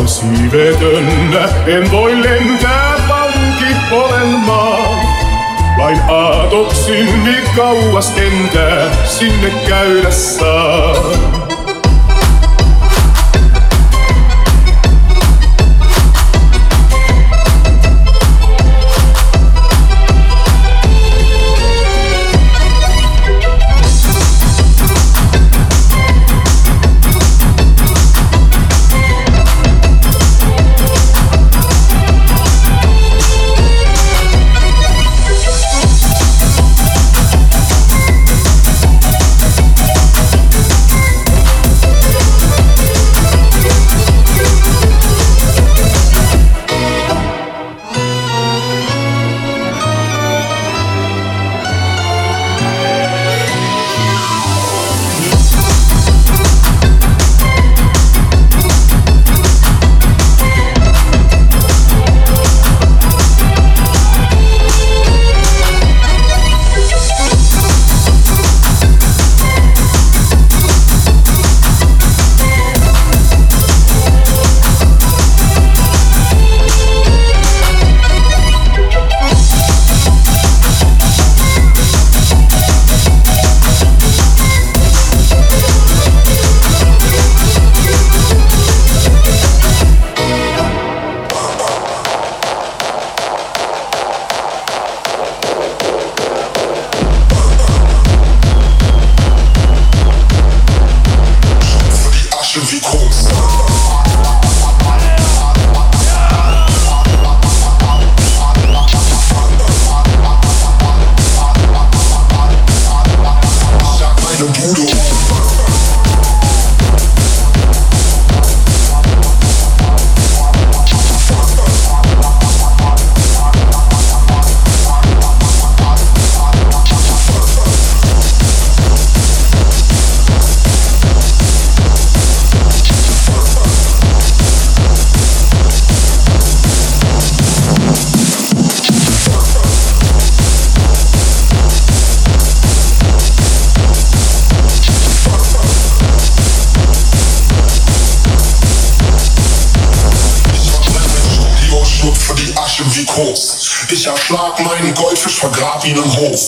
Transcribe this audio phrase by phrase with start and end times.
[0.00, 1.30] Als hij werd een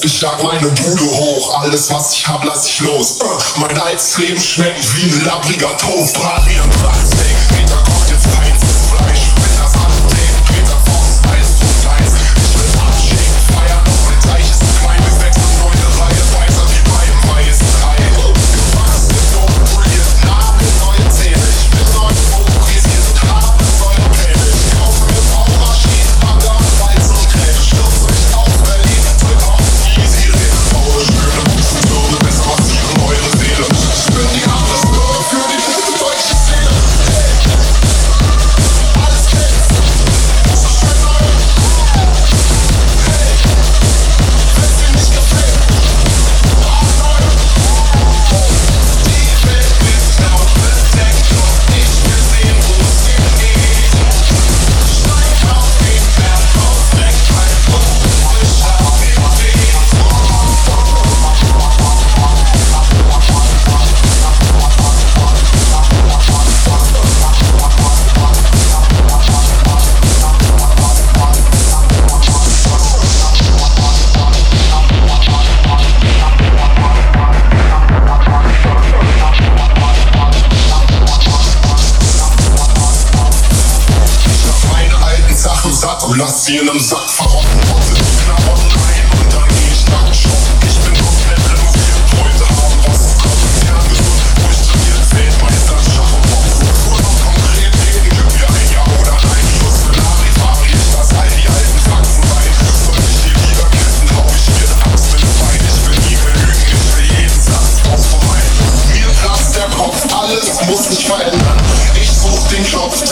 [0.04, 3.18] Ich jag meine Bude hoch, alles was ich hab, lass ich los.
[3.20, 6.14] Uh, mein altes Leben schmeckt wie ein labbriger Toast.
[6.14, 6.58] Brat wie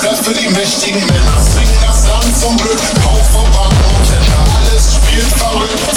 [0.01, 1.37] Treff für die mächtigen Männer.
[1.53, 5.90] Zwing das Land zum Glück, Kauf, Verband und Alles spielt verrückt.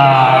[0.00, 0.37] Ah.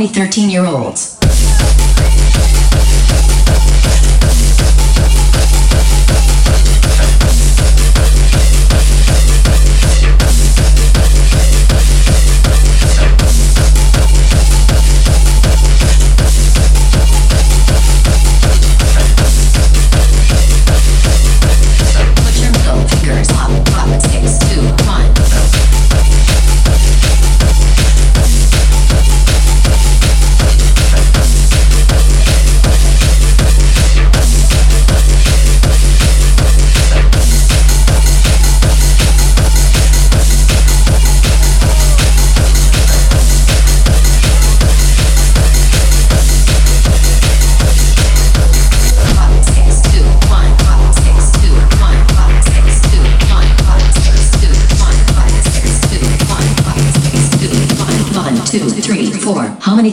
[0.00, 1.09] Many 13 year olds?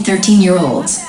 [0.08, 1.04] 13 year olds?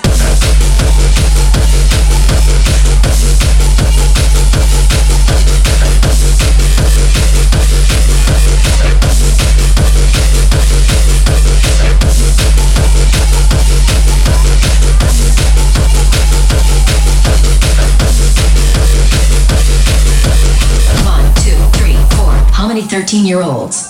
[21.04, 22.32] One, two, three, four.
[22.50, 23.87] How many 13 year olds?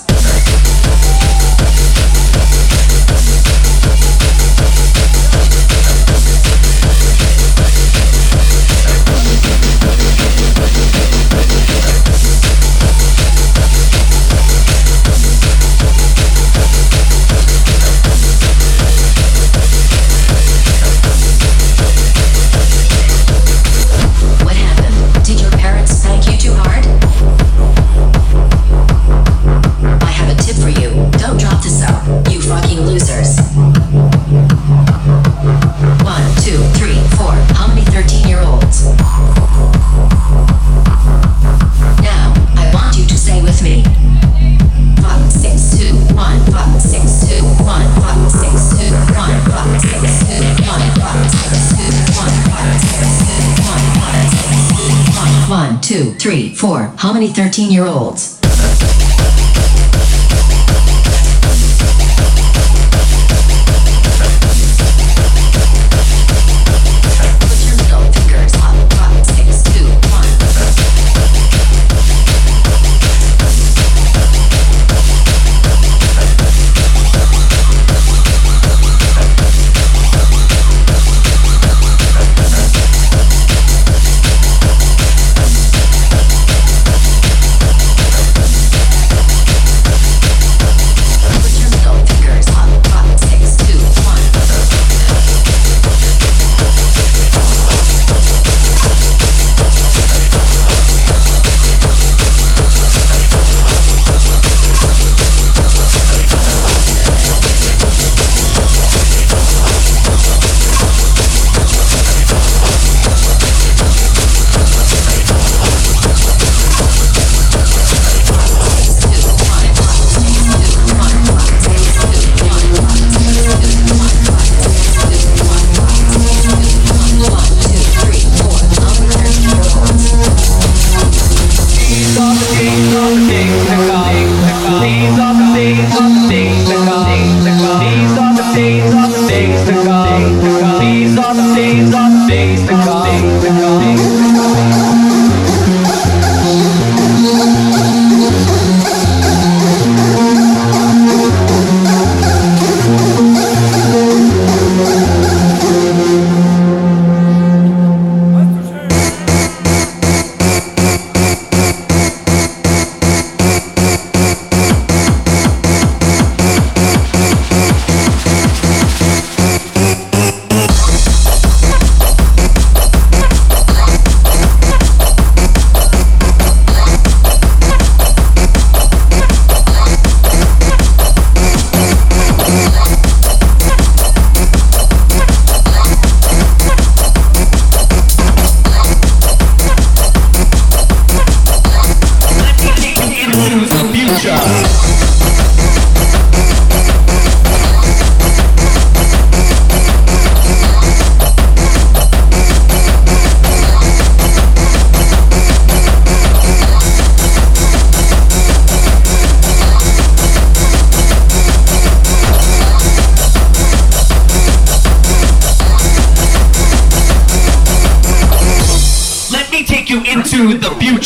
[56.59, 56.93] Two, three, four.
[56.97, 58.38] How many 13 year olds?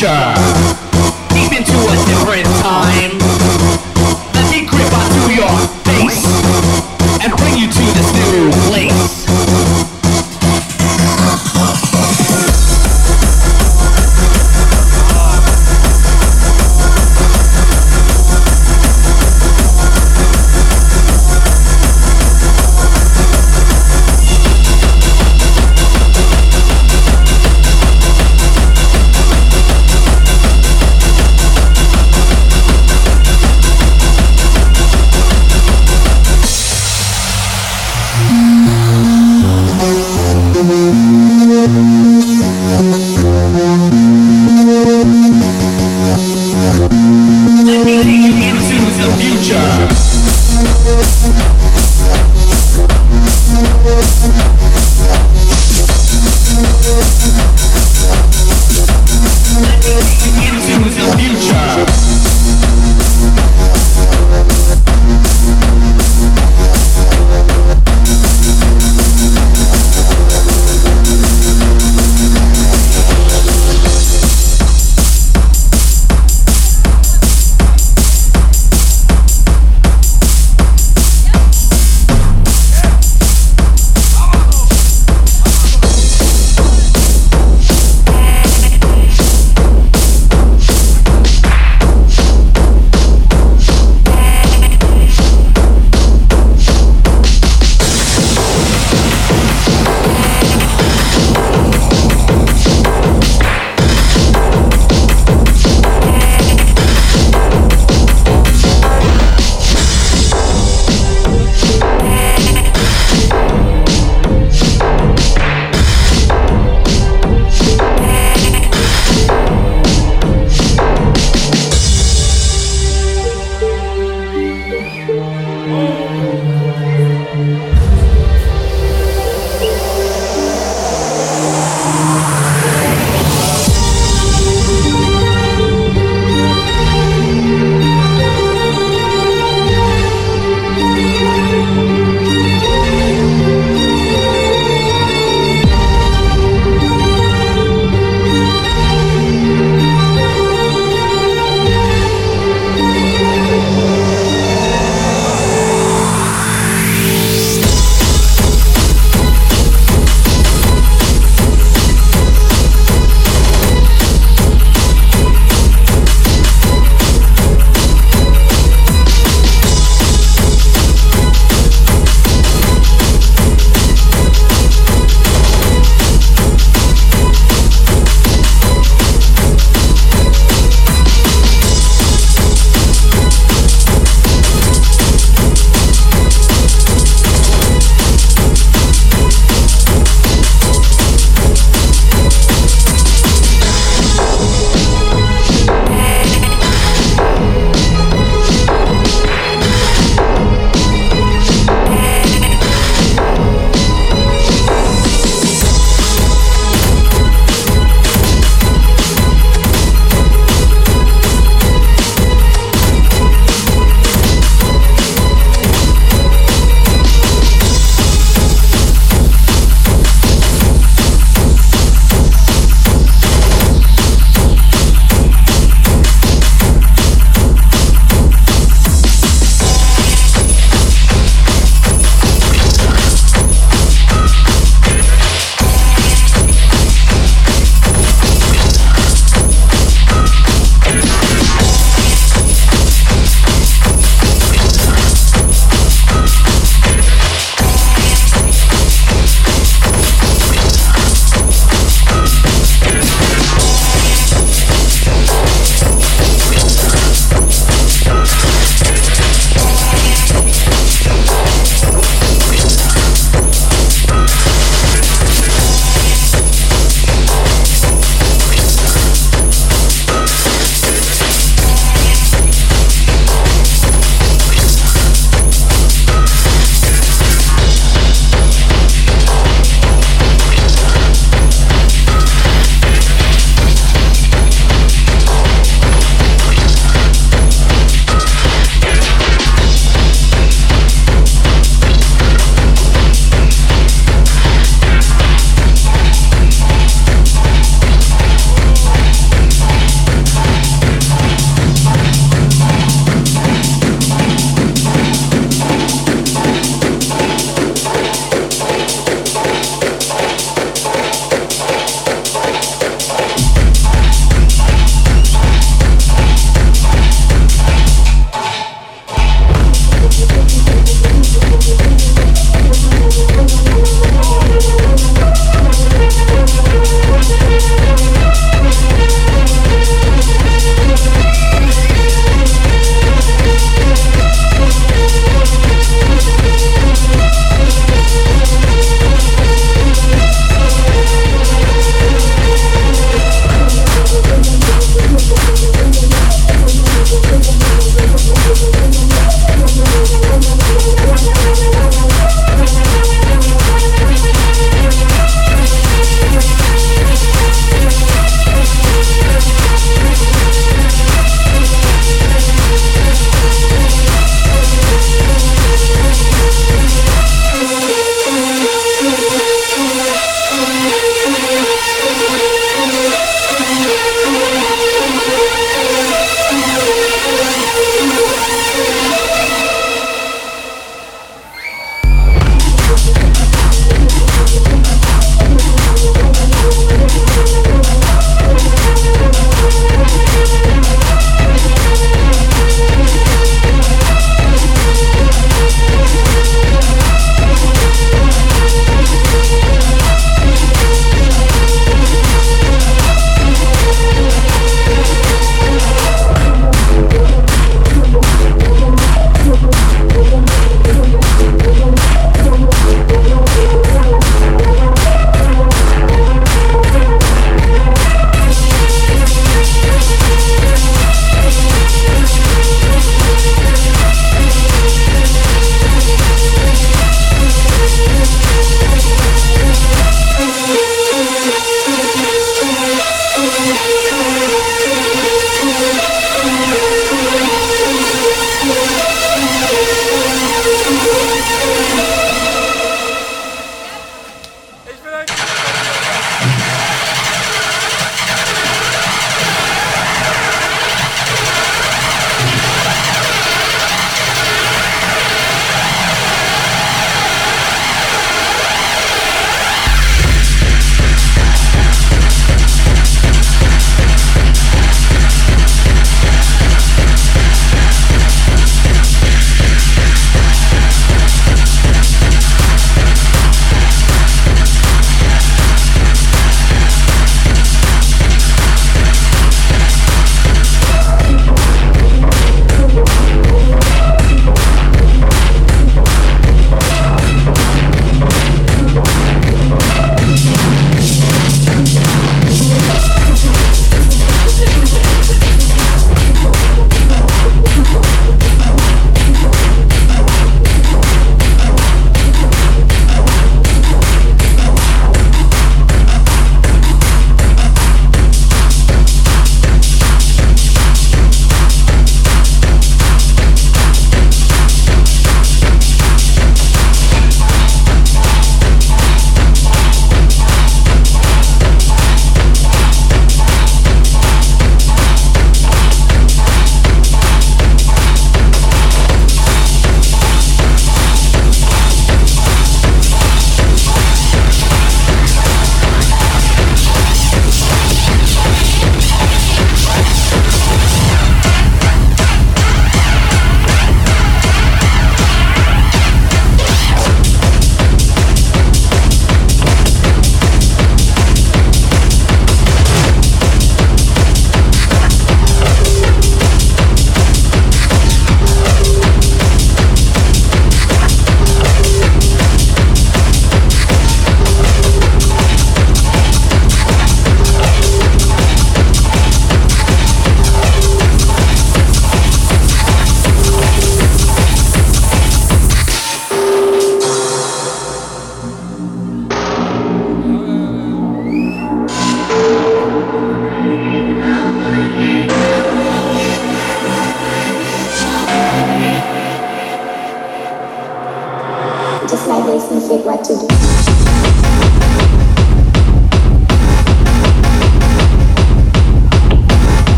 [0.00, 0.49] Future,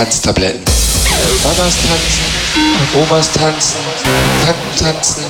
[0.00, 0.64] Tanztabletten.
[1.44, 2.24] Mamas tanzen,
[2.94, 3.76] Omas tanzen,
[4.46, 5.24] Tanten tanzen,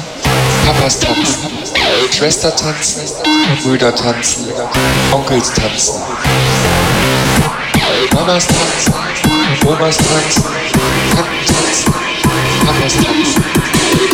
[0.64, 1.50] Papas tanzen,
[2.16, 3.02] Schwester tanzen,
[3.64, 4.46] Brüder tanzen,
[5.10, 5.94] Onkels tanzen.
[8.14, 8.94] Mamas tanzen,
[9.66, 10.44] Omas tanzen,
[11.16, 11.92] Tanten tanzen,
[12.64, 13.42] Papas tanzen,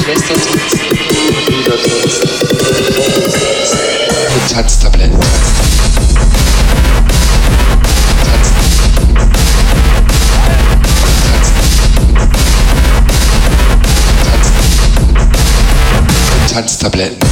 [0.03, 0.81] Schwester tanzen,
[1.45, 2.31] Brüder tanzen,
[2.97, 4.55] Onkels tanzen.
[4.55, 5.21] Tanztabletten.
[5.21, 5.76] Tanztabletten.
[16.57, 17.26] Kopfschmerztabletten.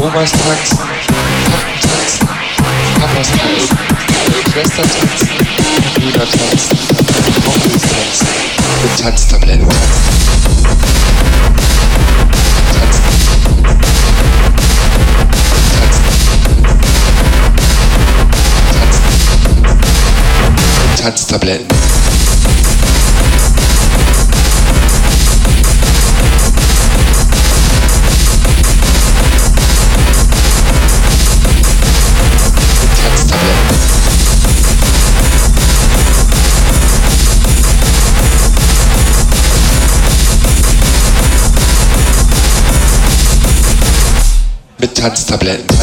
[0.00, 2.28] Omas tanzen, Tanten tanzen,
[3.00, 3.78] Papas tanzen,
[4.52, 5.28] Schwester tanzen,
[5.94, 6.78] Brüder tanzen,
[7.44, 8.28] Onkels tanzen,
[8.82, 9.66] mit Tanztabletten.
[12.72, 13.02] Tanzen.
[18.72, 19.64] Tanzen.
[21.02, 21.67] Tanztabletten.
[44.98, 45.77] Tanztabletten.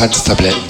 [0.00, 0.69] Halstabletten.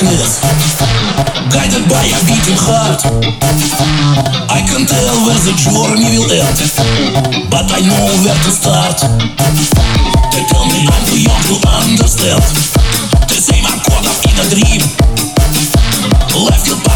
[0.00, 0.40] Darkness
[1.52, 3.02] Guided by a beating heart.
[4.48, 9.02] I can tell where the journey will end But I know where to start.
[10.32, 12.42] They tell me I'm too young to understand.
[13.28, 14.82] Say I'm caught up in a dream.
[16.38, 16.89] Life will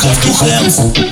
[0.00, 1.07] Have two hands.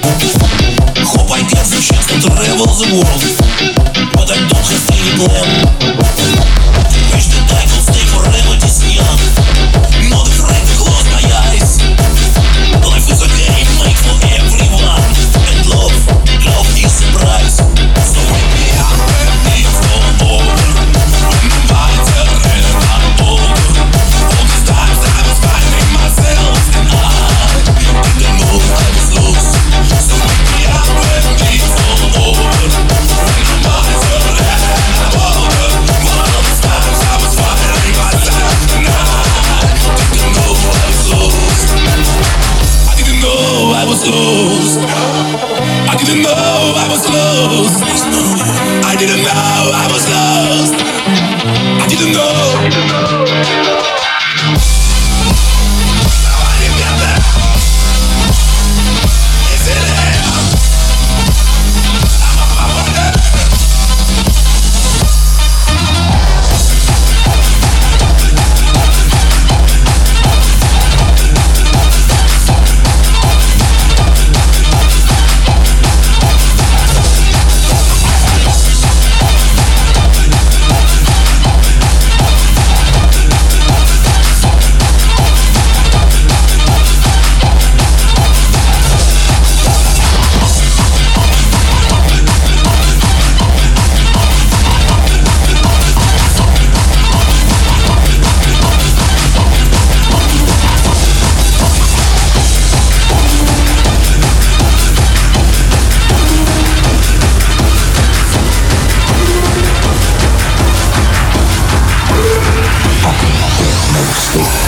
[114.39, 114.66] I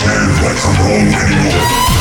[0.00, 1.97] understand right from wrong anymore.